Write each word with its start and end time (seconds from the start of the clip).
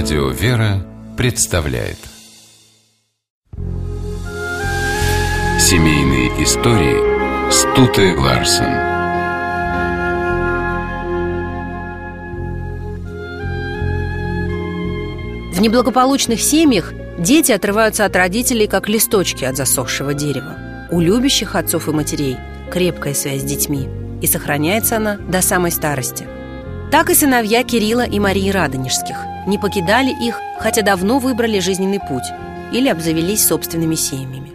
Радио 0.00 0.28
«Вера» 0.28 0.86
представляет 1.16 1.98
Семейные 5.58 6.28
истории 6.44 7.50
Стуты 7.50 8.16
Ларсен 8.16 8.64
В 15.52 15.60
неблагополучных 15.60 16.40
семьях 16.40 16.92
дети 17.18 17.50
отрываются 17.50 18.04
от 18.04 18.14
родителей, 18.14 18.68
как 18.68 18.88
листочки 18.88 19.44
от 19.44 19.56
засохшего 19.56 20.14
дерева. 20.14 20.88
У 20.92 21.00
любящих 21.00 21.56
отцов 21.56 21.88
и 21.88 21.90
матерей 21.90 22.36
крепкая 22.70 23.14
связь 23.14 23.40
с 23.40 23.44
детьми, 23.44 23.88
и 24.22 24.28
сохраняется 24.28 24.98
она 24.98 25.16
до 25.16 25.42
самой 25.42 25.72
старости. 25.72 26.24
Так 26.92 27.10
и 27.10 27.14
сыновья 27.14 27.64
Кирилла 27.64 28.06
и 28.06 28.20
Марии 28.20 28.50
Радонежских 28.50 29.16
не 29.48 29.58
покидали 29.58 30.10
их, 30.10 30.40
хотя 30.58 30.82
давно 30.82 31.18
выбрали 31.18 31.58
жизненный 31.58 31.98
путь 31.98 32.30
или 32.72 32.88
обзавелись 32.88 33.44
собственными 33.44 33.94
семьями. 33.94 34.52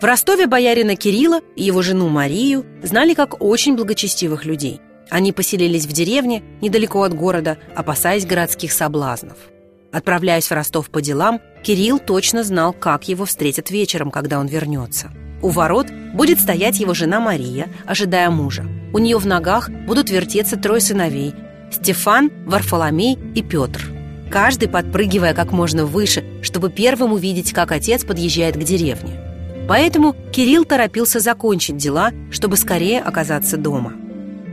В 0.00 0.04
Ростове 0.04 0.46
боярина 0.46 0.96
Кирилла 0.96 1.40
и 1.54 1.62
его 1.62 1.82
жену 1.82 2.08
Марию 2.08 2.66
знали 2.82 3.14
как 3.14 3.42
очень 3.42 3.76
благочестивых 3.76 4.44
людей. 4.44 4.80
Они 5.10 5.32
поселились 5.32 5.86
в 5.86 5.92
деревне 5.92 6.42
недалеко 6.60 7.02
от 7.02 7.14
города, 7.14 7.58
опасаясь 7.76 8.26
городских 8.26 8.72
соблазнов. 8.72 9.36
Отправляясь 9.92 10.48
в 10.48 10.52
Ростов 10.52 10.90
по 10.90 11.00
делам, 11.00 11.40
Кирилл 11.62 11.98
точно 11.98 12.42
знал, 12.42 12.72
как 12.72 13.06
его 13.06 13.24
встретят 13.24 13.70
вечером, 13.70 14.10
когда 14.10 14.40
он 14.40 14.46
вернется. 14.46 15.10
У 15.40 15.50
ворот 15.50 15.86
будет 16.12 16.40
стоять 16.40 16.80
его 16.80 16.94
жена 16.94 17.20
Мария, 17.20 17.68
ожидая 17.86 18.30
мужа. 18.30 18.66
У 18.92 18.98
нее 18.98 19.18
в 19.18 19.26
ногах 19.26 19.70
будут 19.70 20.10
вертеться 20.10 20.56
трое 20.56 20.80
сыновей– 20.80 21.34
Стефан, 21.74 22.30
Варфоломей 22.46 23.18
и 23.34 23.42
Петр. 23.42 23.90
Каждый 24.30 24.68
подпрыгивая 24.68 25.34
как 25.34 25.50
можно 25.50 25.84
выше, 25.84 26.24
чтобы 26.40 26.70
первым 26.70 27.12
увидеть, 27.12 27.52
как 27.52 27.72
отец 27.72 28.04
подъезжает 28.04 28.56
к 28.56 28.62
деревне. 28.62 29.20
Поэтому 29.68 30.14
Кирилл 30.32 30.64
торопился 30.64 31.18
закончить 31.18 31.76
дела, 31.76 32.12
чтобы 32.30 32.56
скорее 32.56 33.00
оказаться 33.00 33.56
дома. 33.56 33.92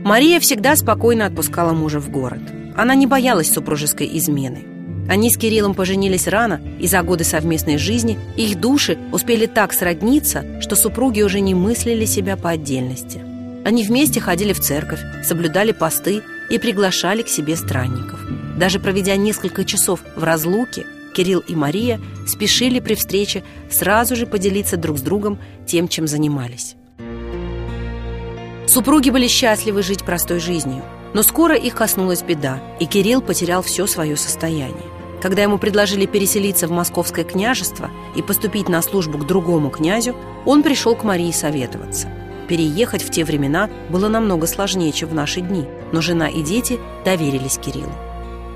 Мария 0.04 0.40
всегда 0.40 0.74
спокойно 0.74 1.26
отпускала 1.26 1.72
мужа 1.72 2.00
в 2.00 2.10
город. 2.10 2.40
Она 2.76 2.96
не 2.96 3.06
боялась 3.06 3.52
супружеской 3.52 4.10
измены. 4.14 4.64
Они 5.08 5.30
с 5.30 5.36
Кириллом 5.36 5.74
поженились 5.74 6.26
рано, 6.26 6.60
и 6.80 6.88
за 6.88 7.02
годы 7.02 7.22
совместной 7.22 7.78
жизни 7.78 8.18
их 8.36 8.58
души 8.58 8.98
успели 9.12 9.46
так 9.46 9.72
сродниться, 9.72 10.60
что 10.60 10.74
супруги 10.74 11.22
уже 11.22 11.40
не 11.40 11.54
мыслили 11.54 12.04
себя 12.04 12.36
по 12.36 12.50
отдельности. 12.50 13.20
Они 13.64 13.84
вместе 13.84 14.20
ходили 14.20 14.52
в 14.52 14.60
церковь, 14.60 15.00
соблюдали 15.24 15.70
посты 15.70 16.22
и 16.52 16.58
приглашали 16.58 17.22
к 17.22 17.28
себе 17.28 17.56
странников. 17.56 18.20
Даже 18.56 18.78
проведя 18.78 19.16
несколько 19.16 19.64
часов 19.64 20.00
в 20.14 20.22
разлуке, 20.22 20.86
Кирилл 21.14 21.40
и 21.40 21.54
Мария 21.54 21.98
спешили 22.26 22.78
при 22.78 22.94
встрече 22.94 23.42
сразу 23.70 24.14
же 24.14 24.26
поделиться 24.26 24.76
друг 24.76 24.98
с 24.98 25.00
другом 25.00 25.38
тем, 25.66 25.88
чем 25.88 26.06
занимались. 26.06 26.76
Супруги 28.66 29.08
были 29.08 29.28
счастливы 29.28 29.82
жить 29.82 30.04
простой 30.04 30.40
жизнью, 30.40 30.84
но 31.14 31.22
скоро 31.22 31.56
их 31.56 31.74
коснулась 31.74 32.22
беда, 32.22 32.62
и 32.78 32.84
Кирилл 32.84 33.22
потерял 33.22 33.62
все 33.62 33.86
свое 33.86 34.16
состояние. 34.16 34.90
Когда 35.22 35.42
ему 35.42 35.56
предложили 35.56 36.04
переселиться 36.04 36.66
в 36.66 36.70
московское 36.70 37.24
княжество 37.24 37.90
и 38.14 38.20
поступить 38.20 38.68
на 38.68 38.82
службу 38.82 39.16
к 39.16 39.26
другому 39.26 39.70
князю, 39.70 40.14
он 40.44 40.62
пришел 40.62 40.96
к 40.96 41.04
Марии 41.04 41.32
советоваться. 41.32 42.08
Переехать 42.48 43.02
в 43.02 43.10
те 43.10 43.24
времена 43.24 43.70
было 43.88 44.08
намного 44.08 44.46
сложнее, 44.46 44.92
чем 44.92 45.08
в 45.08 45.14
наши 45.14 45.40
дни, 45.40 45.66
но 45.92 46.00
жена 46.00 46.28
и 46.28 46.42
дети 46.42 46.78
доверились 47.04 47.58
Кириллу. 47.58 47.92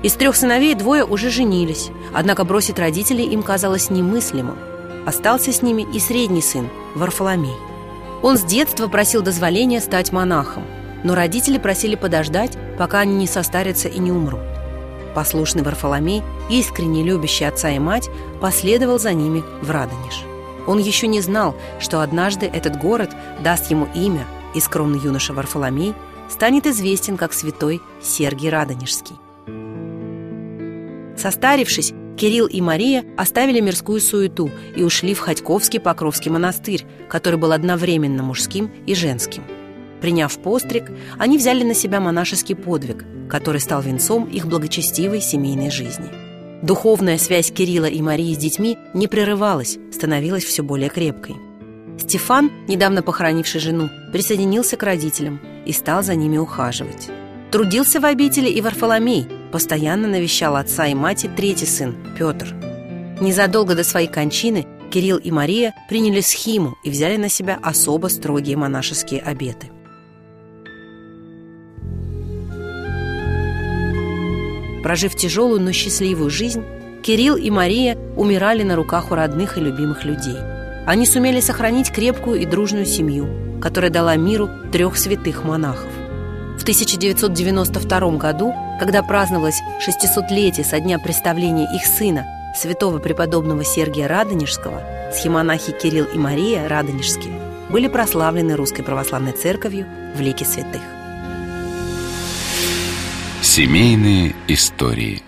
Из 0.03 0.13
трех 0.13 0.35
сыновей 0.35 0.75
двое 0.75 1.03
уже 1.03 1.29
женились, 1.29 1.89
однако 2.13 2.43
бросить 2.43 2.77
родителей 2.77 3.25
им 3.25 3.41
казалось 3.41 3.89
немыслимым. 3.89 4.57
Остался 5.05 5.51
с 5.51 5.61
ними 5.61 5.87
и 5.93 5.99
средний 5.99 6.41
сын, 6.41 6.69
Варфоломей. 6.93 7.55
Он 8.21 8.37
с 8.37 8.43
детства 8.43 8.87
просил 8.87 9.21
дозволения 9.21 9.79
стать 9.79 10.11
монахом, 10.11 10.63
но 11.03 11.15
родители 11.15 11.57
просили 11.57 11.95
подождать, 11.95 12.57
пока 12.77 12.99
они 12.99 13.15
не 13.15 13.27
состарятся 13.27 13.87
и 13.87 13.99
не 13.99 14.11
умрут. 14.11 14.41
Послушный 15.15 15.63
Варфоломей, 15.63 16.21
искренне 16.49 17.03
любящий 17.03 17.45
отца 17.45 17.69
и 17.69 17.79
мать, 17.79 18.09
последовал 18.39 18.99
за 18.99 19.13
ними 19.13 19.43
в 19.61 19.71
Радонеж. 19.71 20.25
Он 20.67 20.79
еще 20.79 21.07
не 21.07 21.21
знал, 21.21 21.55
что 21.79 22.01
однажды 22.01 22.45
этот 22.45 22.77
город 22.77 23.15
даст 23.41 23.71
ему 23.71 23.87
имя, 23.95 24.25
и 24.53 24.59
скромный 24.59 24.99
юноша 24.99 25.33
Варфоломей 25.33 25.93
станет 26.29 26.67
известен 26.67 27.17
как 27.17 27.33
святой 27.33 27.81
Сергий 28.01 28.49
Радонежский. 28.49 29.15
Состарившись, 31.17 31.93
Кирилл 32.17 32.47
и 32.47 32.61
Мария 32.61 33.05
оставили 33.15 33.59
мирскую 33.59 34.01
суету 34.01 34.51
и 34.75 34.83
ушли 34.83 35.13
в 35.13 35.19
Ходьковский 35.19 35.79
Покровский 35.79 36.31
монастырь, 36.31 36.85
который 37.09 37.39
был 37.39 37.51
одновременно 37.51 38.23
мужским 38.23 38.71
и 38.85 38.93
женским. 38.93 39.43
Приняв 40.01 40.37
постриг, 40.39 40.91
они 41.17 41.37
взяли 41.37 41.63
на 41.63 41.73
себя 41.73 41.99
монашеский 41.99 42.55
подвиг, 42.55 43.05
который 43.29 43.61
стал 43.61 43.81
венцом 43.81 44.25
их 44.25 44.47
благочестивой 44.47 45.21
семейной 45.21 45.71
жизни. 45.71 46.26
Духовная 46.61 47.17
связь 47.17 47.51
Кирилла 47.51 47.85
и 47.85 48.01
Марии 48.01 48.33
с 48.33 48.37
детьми 48.37 48.77
не 48.93 49.07
прерывалась, 49.07 49.77
становилась 49.91 50.43
все 50.43 50.63
более 50.63 50.89
крепкой. 50.89 51.35
Стефан, 51.99 52.51
недавно 52.67 53.03
похоронивший 53.03 53.61
жену, 53.61 53.89
присоединился 54.11 54.75
к 54.75 54.83
родителям 54.83 55.39
и 55.65 55.71
стал 55.71 56.03
за 56.03 56.15
ними 56.15 56.37
ухаживать. 56.37 57.09
Трудился 57.51 57.99
в 57.99 58.05
обители 58.05 58.49
и 58.49 58.61
Варфоломей, 58.61 59.27
постоянно 59.51 60.07
навещал 60.07 60.55
отца 60.55 60.87
и 60.87 60.95
мать 60.95 61.25
и 61.25 61.27
третий 61.27 61.65
сын, 61.65 61.95
Петр. 62.17 62.53
Незадолго 63.21 63.75
до 63.75 63.83
своей 63.83 64.07
кончины 64.07 64.65
Кирилл 64.91 65.17
и 65.17 65.31
Мария 65.31 65.73
приняли 65.89 66.21
схиму 66.21 66.75
и 66.83 66.89
взяли 66.89 67.17
на 67.17 67.29
себя 67.29 67.59
особо 67.61 68.07
строгие 68.07 68.57
монашеские 68.57 69.21
обеты. 69.21 69.69
Прожив 74.87 75.15
тяжелую, 75.15 75.59
но 75.59 75.73
счастливую 75.73 76.29
жизнь, 76.29 76.63
Кирилл 77.03 77.35
и 77.35 77.49
Мария 77.49 77.97
умирали 78.15 78.63
на 78.63 78.77
руках 78.77 79.11
у 79.11 79.15
родных 79.15 79.57
и 79.57 79.59
любимых 79.59 80.05
людей. 80.05 80.37
Они 80.85 81.05
сумели 81.05 81.41
сохранить 81.41 81.91
крепкую 81.91 82.39
и 82.39 82.45
дружную 82.45 82.85
семью, 82.85 83.59
которая 83.61 83.91
дала 83.91 84.15
миру 84.15 84.49
трех 84.71 84.97
святых 84.97 85.43
монахов. 85.43 85.91
В 86.57 86.61
1992 86.61 88.11
году, 88.11 88.53
когда 88.79 89.03
праздновалось 89.03 89.59
600-летие 89.85 90.63
со 90.63 90.79
дня 90.79 90.99
представления 90.99 91.67
их 91.75 91.85
сына, 91.85 92.25
святого 92.55 92.99
преподобного 92.99 93.65
Сергия 93.65 94.07
Радонежского, 94.07 94.81
схемонахи 95.13 95.73
Кирилл 95.73 96.05
и 96.05 96.17
Мария 96.17 96.65
Радонежские 96.65 97.33
были 97.69 97.89
прославлены 97.89 98.55
Русской 98.55 98.83
Православной 98.83 99.33
Церковью 99.33 99.85
в 100.15 100.21
лике 100.21 100.45
святых. 100.45 100.96
Семейные 103.41 104.35
истории 104.47 105.23